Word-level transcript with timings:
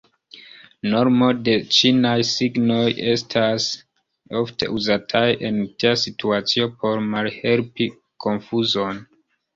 Normo 0.91 1.25
de 1.47 1.53
ĉinaj 1.79 2.13
signoj 2.29 2.87
estas 3.11 3.67
ofte 4.41 4.71
uzataj 4.79 5.23
en 5.51 5.61
tia 5.83 5.93
situacio 6.07 6.67
por 6.83 7.05
malhelpi 7.13 7.89
konfuzon. 8.27 9.05